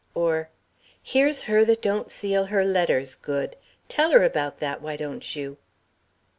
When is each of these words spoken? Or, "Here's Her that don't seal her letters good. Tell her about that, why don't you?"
Or, 0.15 0.49
"Here's 1.03 1.43
Her 1.43 1.63
that 1.63 1.83
don't 1.83 2.09
seal 2.09 2.45
her 2.45 2.65
letters 2.65 3.15
good. 3.15 3.55
Tell 3.87 4.09
her 4.13 4.23
about 4.23 4.57
that, 4.59 4.81
why 4.81 4.97
don't 4.97 5.35
you?" 5.35 5.57